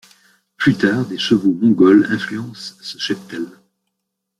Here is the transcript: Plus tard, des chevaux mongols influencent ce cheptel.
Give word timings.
Plus 0.57 0.73
tard, 0.75 1.05
des 1.05 1.19
chevaux 1.19 1.53
mongols 1.53 2.07
influencent 2.09 2.73
ce 2.81 2.97
cheptel. 2.97 3.45